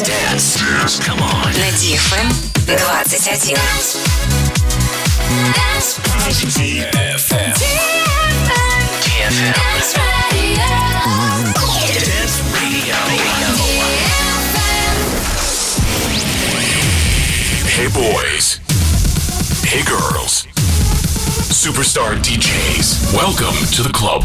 Dance. 0.00 0.56
Dance. 0.56 1.00
Come 1.00 1.20
on. 1.20 1.52
На 1.52 1.68
DFM 1.76 2.32
21. 2.64 3.02
DFM. 6.48 7.52
DFM. 7.52 7.92
Dance 12.00 12.40
Radio. 12.54 12.96
Hey 17.66 17.88
boys. 17.92 18.60
Hey 19.66 19.82
girls. 19.84 20.46
Superstar 21.52 22.16
DJs. 22.16 23.12
Welcome 23.14 23.56
to 23.72 23.82
the 23.82 23.92
club. 23.92 24.24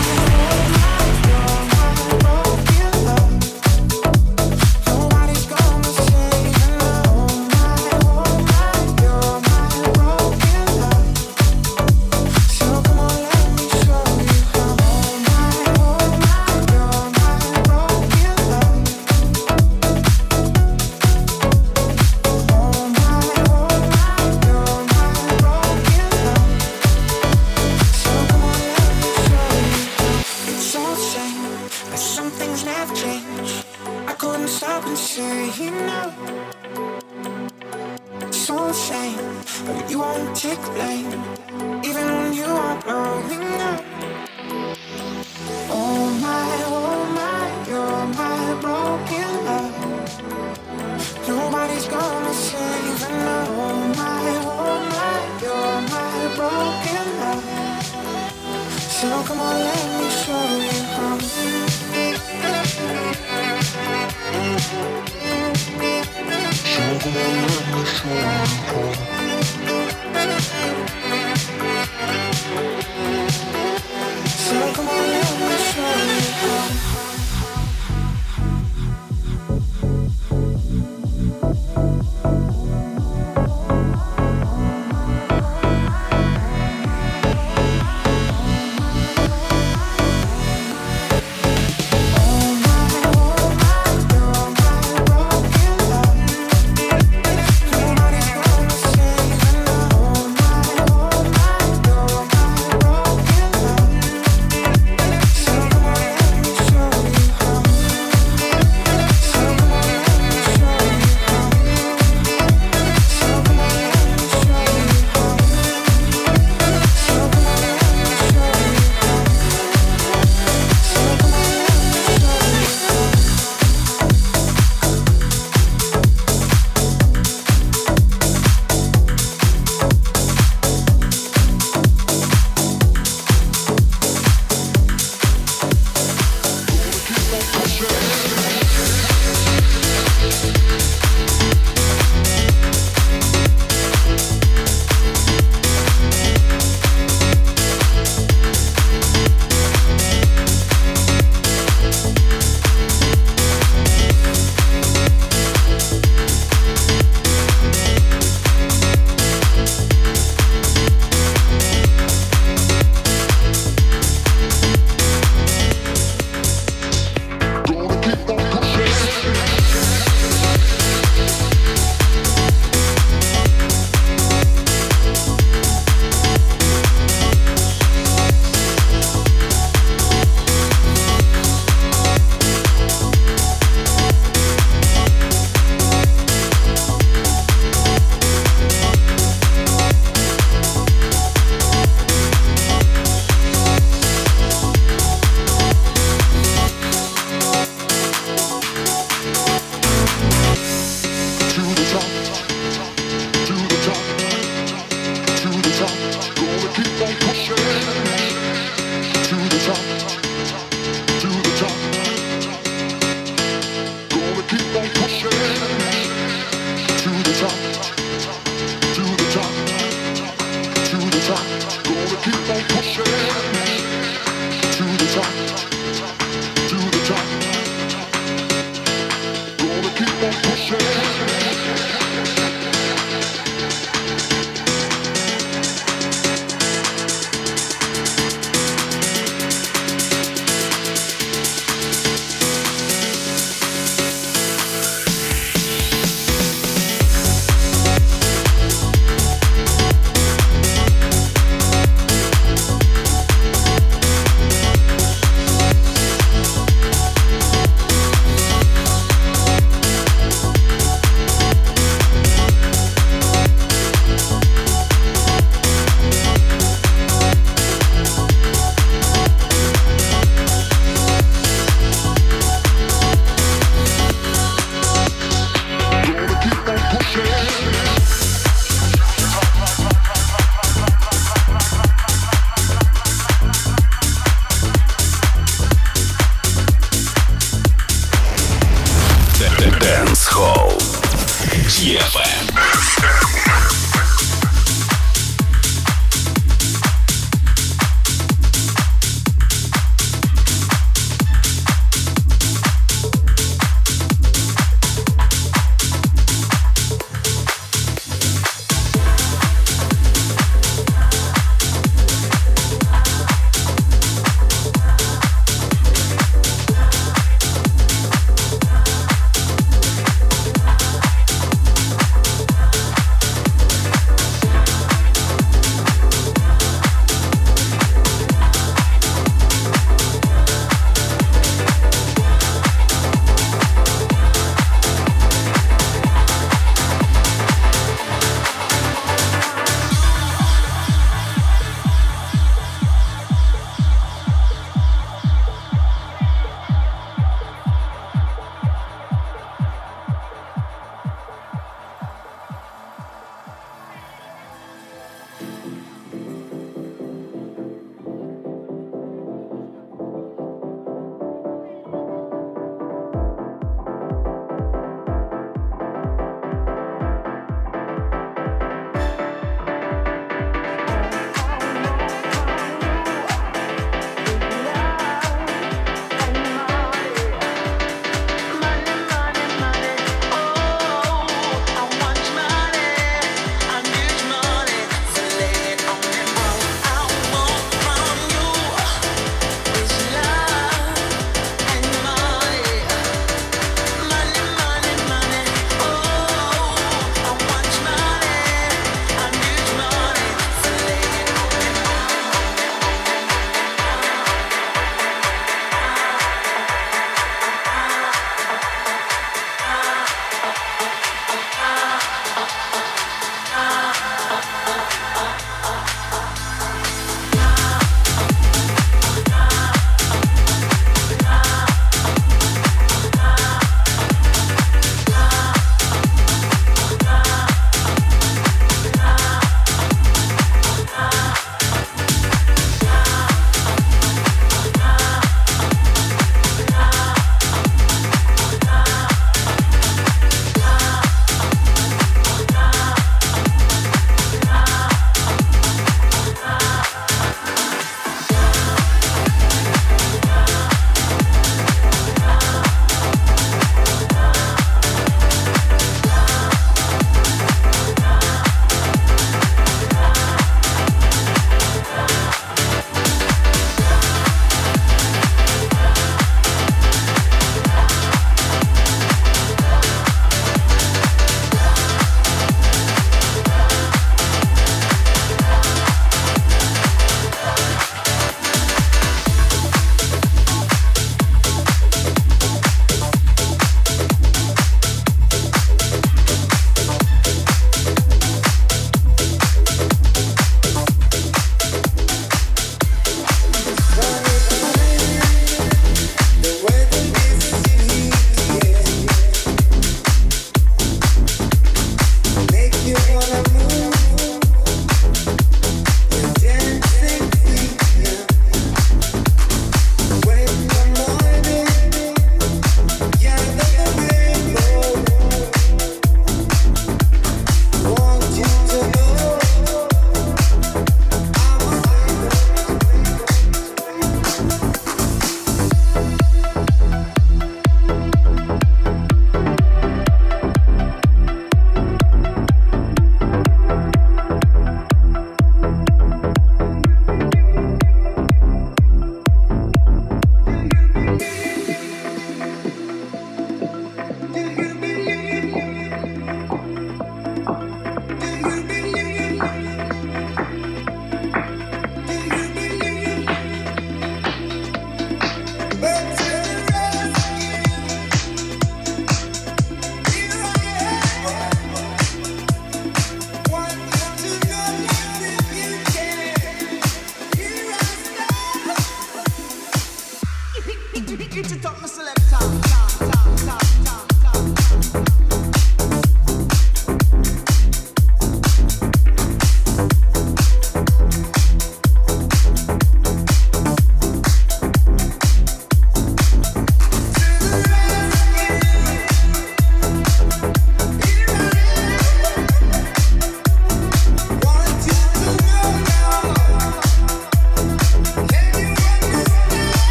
Come 59.11 59.39
on, 59.41 59.55
let 59.59 59.75
me 59.99 60.09
show 60.09 60.45
you 60.65 60.81
how. 60.95 61.19
So 66.71 66.83
come 67.01 67.17
on, 67.17 67.31
let 67.47 67.65
me 67.75 67.81
show 67.85 68.09
you 68.09 68.21
how. 68.67 69.21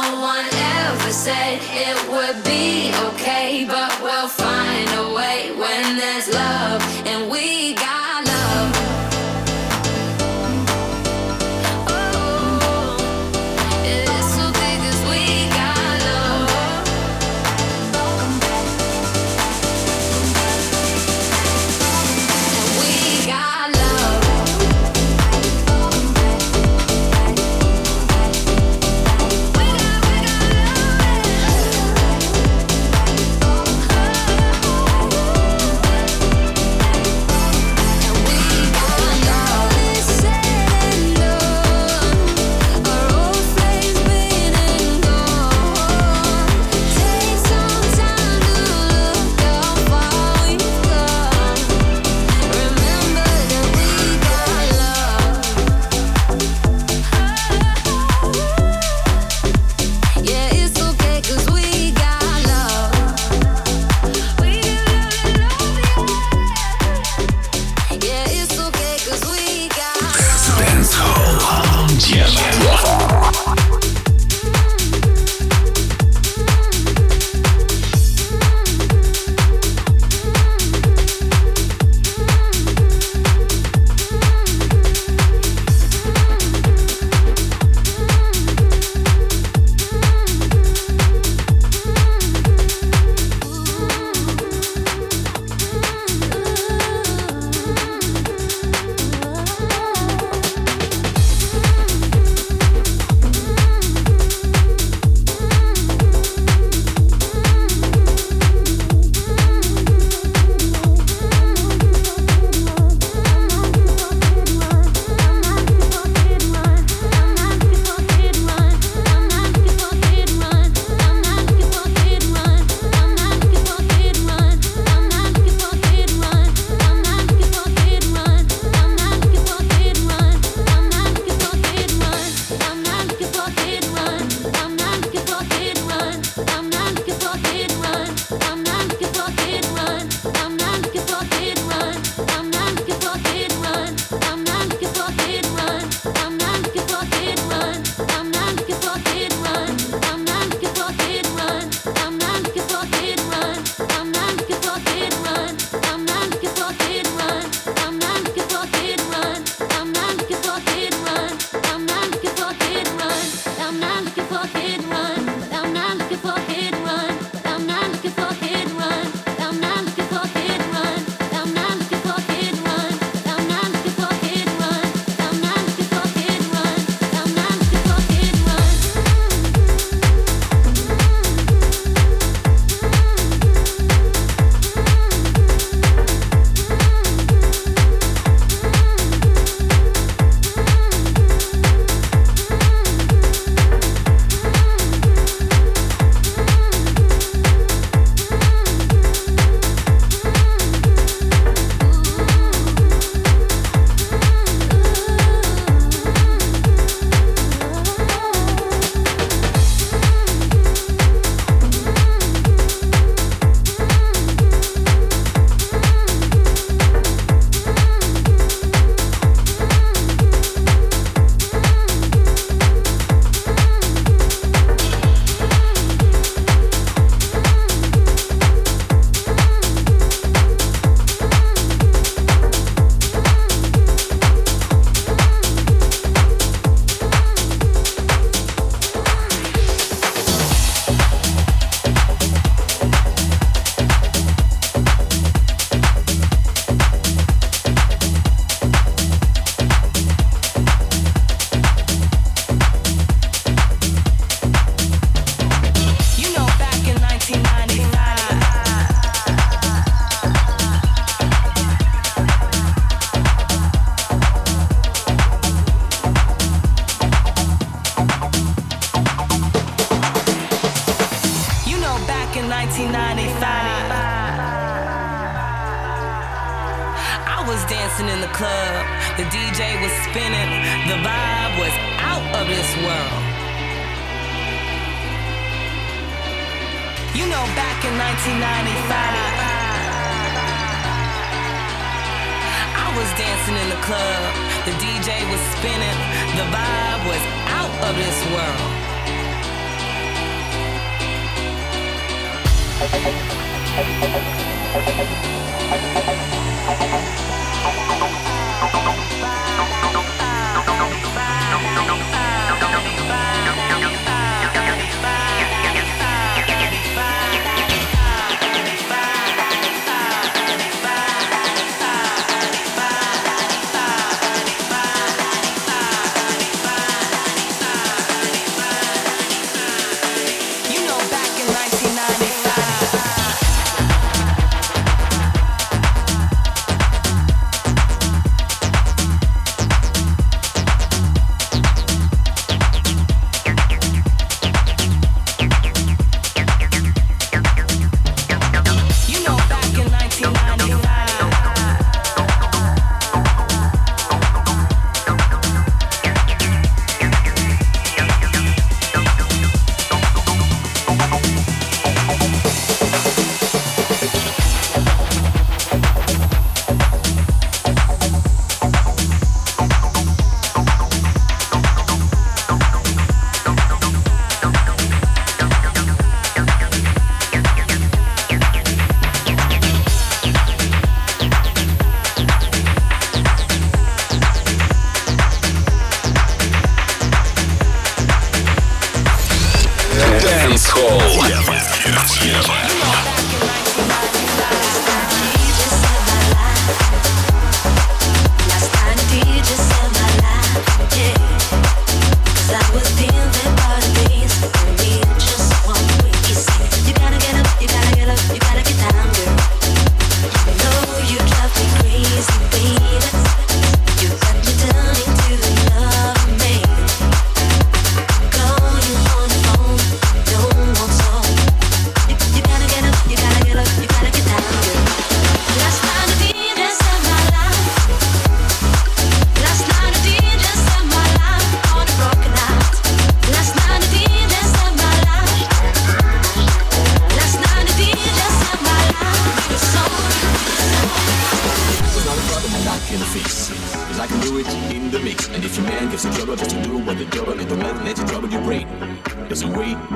No 0.00 0.20
one 0.20 0.46
ever 0.52 1.10
said 1.10 1.58
it 1.60 1.98
would 2.08 2.44
be 2.44 2.92
okay, 3.08 3.64
but 3.64 4.00
we'll 4.00 4.28
find 4.28 4.88
a 4.90 5.12
way 5.12 5.50
when 5.56 5.96
there's 5.96 6.32
love 6.32 6.80
and 7.04 7.28
we 7.28 7.74
got. 7.74 7.97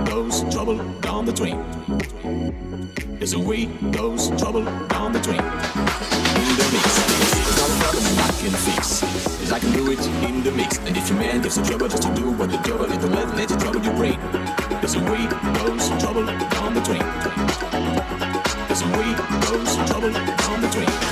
goes 0.04 0.42
trouble 0.52 0.78
down 1.00 1.24
the 1.24 1.32
drain. 1.32 1.58
There's 3.18 3.32
a 3.34 3.38
way 3.38 3.66
goes 3.90 4.28
trouble 4.40 4.64
down 4.88 5.12
the 5.12 5.20
drain. 5.20 5.40
In 5.40 6.52
the 6.58 6.66
mix, 6.72 6.86
it's 7.20 7.58
not 7.58 7.70
a 7.70 7.76
problem 7.80 8.04
I 8.18 8.32
can 8.40 8.50
fix. 8.50 9.00
Cause 9.00 9.52
I 9.52 9.58
can 9.58 9.72
do 9.72 9.90
it 9.90 10.04
in 10.28 10.42
the 10.42 10.52
mix. 10.52 10.78
And 10.78 10.96
if 10.96 11.08
your 11.08 11.18
man 11.18 11.42
gives 11.42 11.56
you 11.56 11.64
trouble 11.64 11.88
just 11.88 12.02
to 12.02 12.14
do 12.14 12.30
what 12.32 12.50
the 12.50 12.58
devil, 12.58 12.86
is, 12.86 12.98
don't 12.98 13.12
let, 13.12 13.36
let 13.36 13.50
it 13.50 13.60
trouble 13.60 13.82
your 13.82 13.94
brain. 13.94 14.18
There's 14.80 14.94
a 14.94 15.00
way 15.00 15.26
goes 15.58 15.88
trouble 16.02 16.26
down 16.26 16.74
the 16.74 16.80
drain. 16.80 17.06
There's 18.68 18.82
a 18.82 18.88
way 18.96 19.14
goes 19.46 19.76
trouble 19.88 20.12
down 20.12 20.60
the 20.60 20.68
drain. 20.72 21.11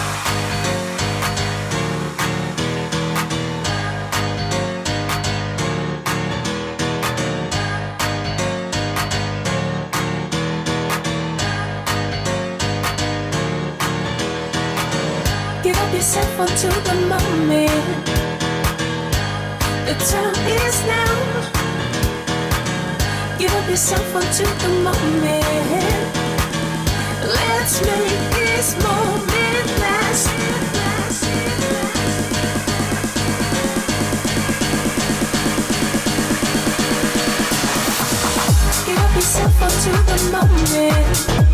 yourself 16.41 16.49
onto 16.49 16.69
the 16.89 16.95
moment. 17.07 18.05
The 19.85 19.93
time 19.93 20.47
is 20.47 20.85
now. 20.85 21.15
Give 23.37 23.53
up 23.53 23.69
yourself 23.69 24.15
onto 24.15 24.45
the 24.45 24.69
moment. 24.83 26.15
Let's 27.27 27.81
make 27.81 28.31
this 28.33 28.75
moment 28.83 29.67
last. 29.79 30.29
Give 38.85 38.97
up 38.97 39.15
yourself 39.15 39.61
onto 39.61 39.91
the 40.05 40.17
moment. 40.31 41.50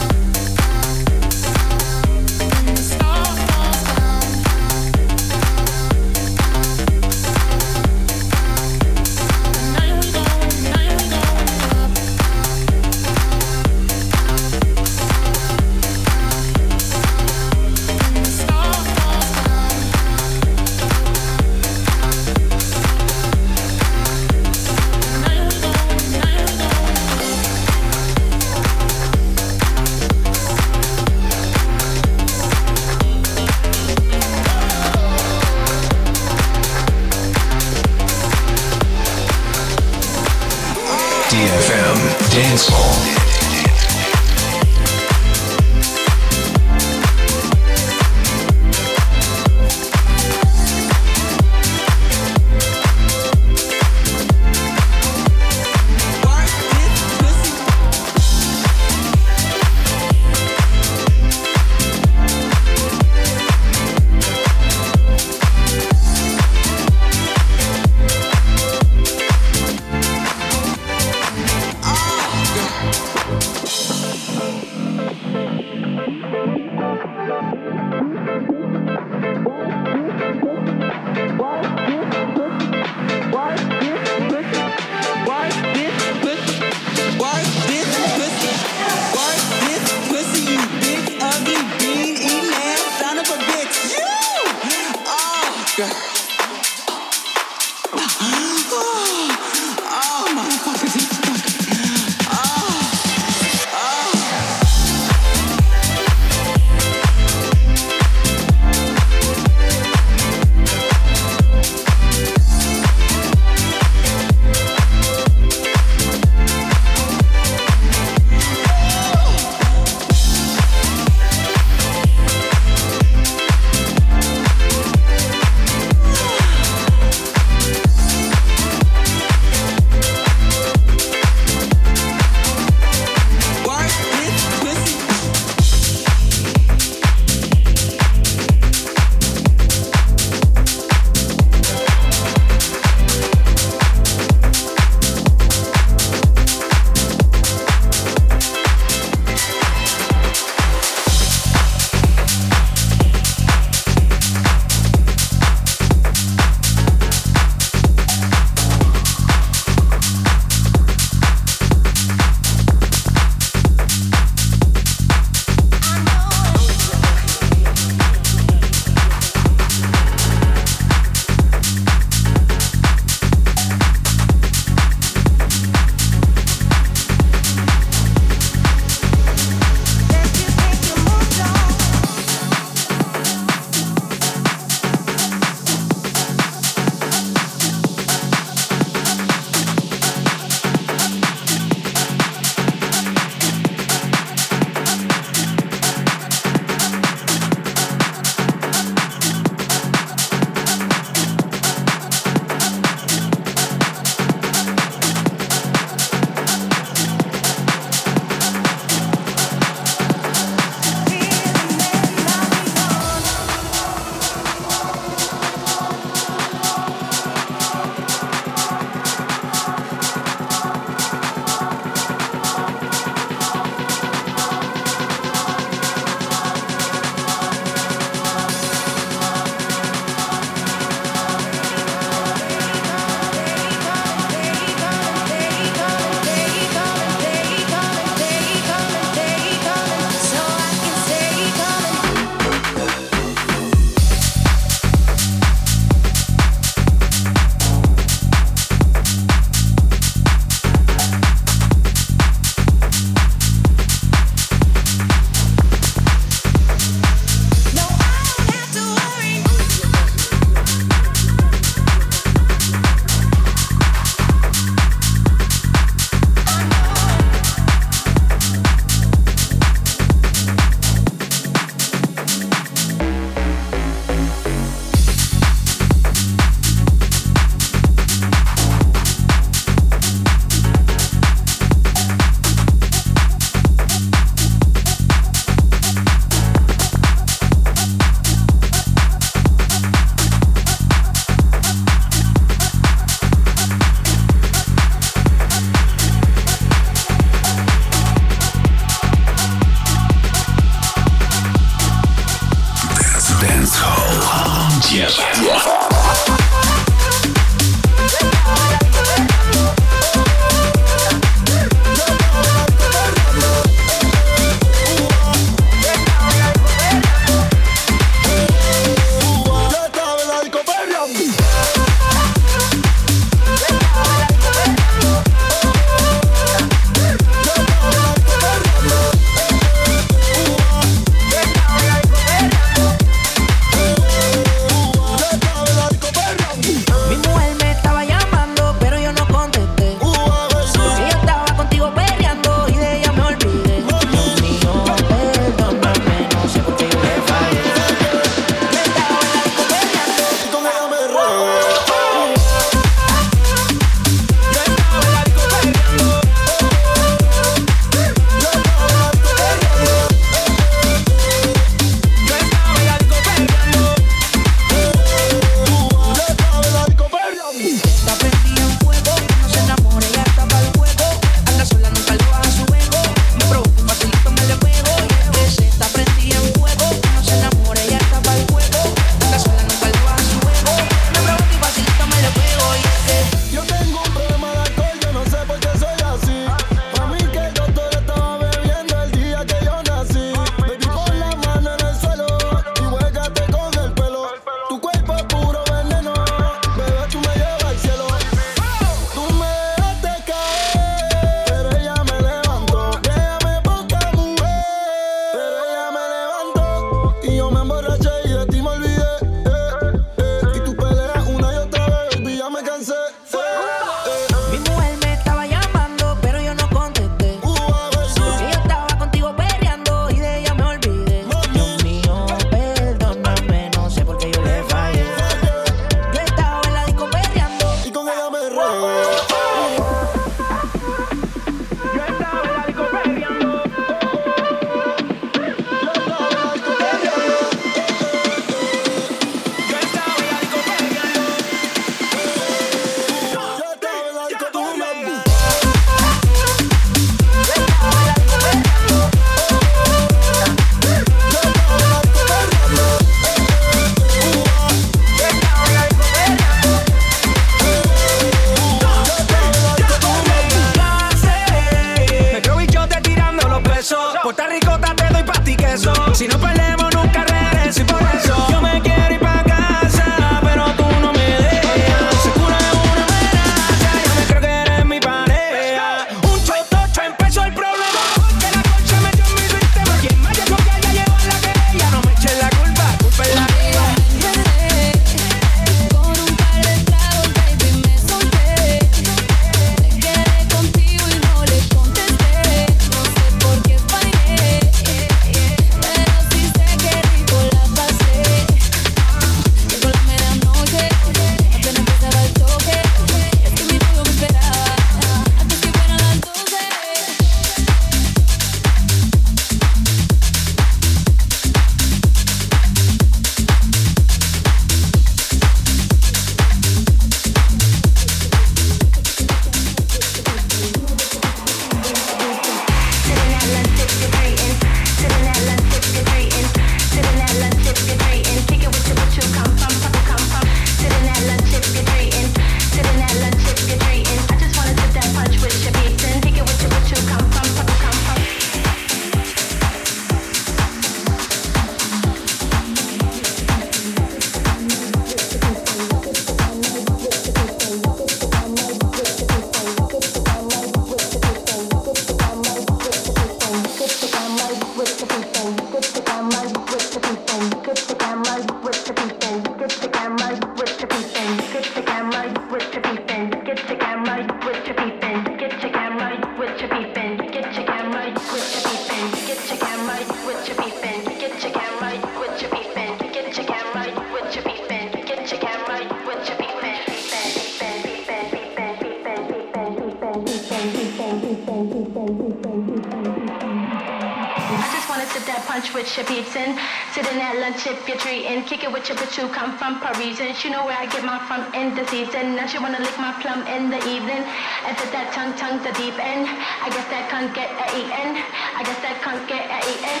attention. 590.21 590.41
She 590.41 590.49
know 590.49 590.65
where 590.65 590.77
I 590.77 590.85
get 590.85 591.03
my 591.03 591.19
from 591.27 591.53
in 591.53 591.75
the 591.75 591.85
season. 591.87 592.35
Now 592.35 592.45
she 592.45 592.59
wanna 592.59 592.79
lick 592.79 592.97
my 592.97 593.13
plum 593.21 593.45
in 593.47 593.69
the 593.69 593.77
evening. 593.77 594.23
And 594.65 594.77
that 594.93 595.11
tongue, 595.13 595.33
tongue, 595.37 595.61
the 595.63 595.71
deep 595.73 595.97
end. 595.97 596.27
I 596.27 596.69
guess 596.69 596.87
that 596.89 597.09
can't 597.09 597.33
get 597.33 597.49
a 597.49 597.67
eaten. 597.77 598.21
I 598.55 598.63
guess 598.63 598.79
that 598.81 599.01
can't 599.01 599.27
get 599.27 599.49
a 599.49 599.59
eaten. 599.71 600.00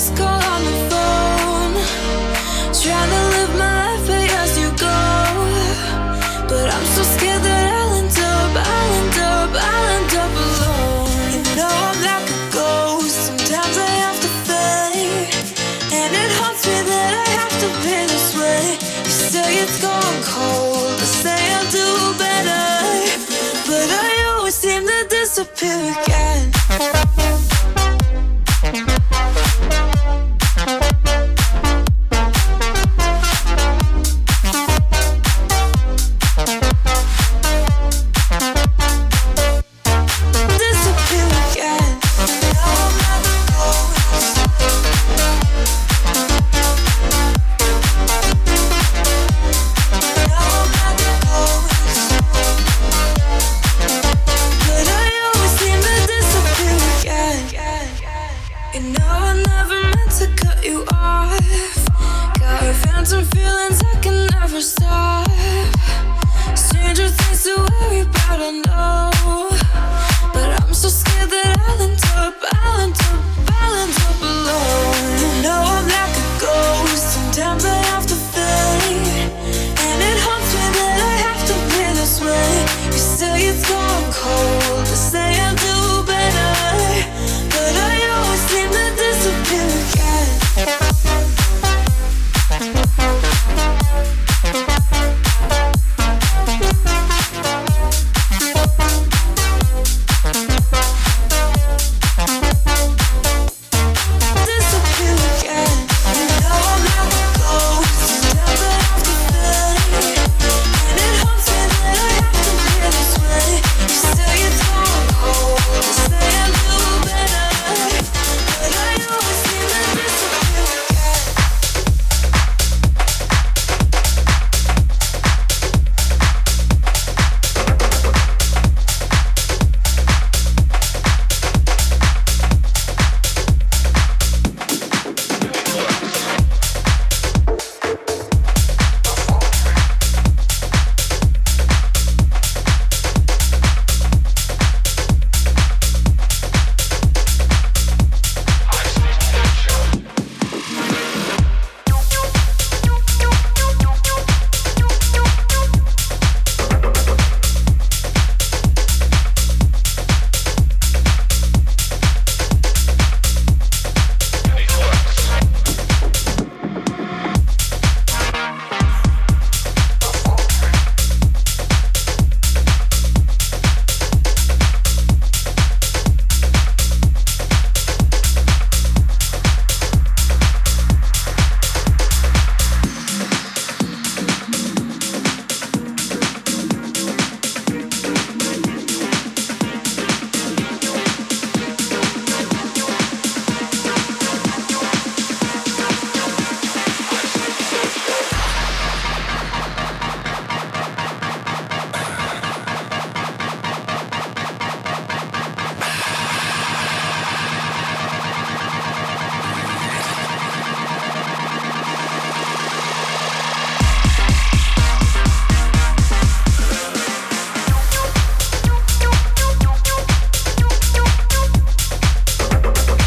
Like 0.00 0.16
call 0.16 0.42
on 0.54 0.64
the 0.64 0.76
phone. 0.88 1.74
Trying 2.72 3.10
to 3.10 3.22
live 3.36 3.52
my 3.58 3.96
life 3.96 4.08
as 4.40 4.58
you 4.58 4.70
go. 4.70 5.00
But 6.48 6.72
I'm 6.72 6.86
so 6.96 7.02
scared 7.02 7.42
that 7.42 7.64
I'll 7.78 7.92
end 8.00 8.16
up, 8.16 8.52
I'll 8.64 8.92
end 9.00 9.18
up, 9.20 9.50
I'll 9.52 9.88
end 9.98 10.12
up 10.24 10.32
alone. 10.46 11.20
You 11.36 11.42
know 11.56 11.68
I'm 11.68 12.00
like 12.00 12.28
a 12.32 12.40
ghost, 12.50 13.16
sometimes 13.28 13.76
I 13.76 13.90
have 14.04 14.18
to 14.24 14.30
fade. 14.48 15.28
And 15.92 16.10
it 16.22 16.30
haunts 16.40 16.64
me 16.66 16.78
that 16.92 17.12
I 17.20 17.28
have 17.40 17.54
to 17.60 17.68
be 17.84 17.96
this 18.08 18.28
way. 18.40 18.80
You 19.04 19.12
say 19.12 19.48
it's 19.64 19.82
gone 19.82 20.20
cold, 20.24 20.96
I 20.96 21.08
say 21.22 21.40
I'll 21.56 21.70
do 21.70 21.88
better. 22.16 22.64
But 23.68 23.88
I 24.06 24.32
always 24.32 24.54
seem 24.54 24.86
to 24.86 25.06
disappear 25.10 25.76
again. 25.92 27.39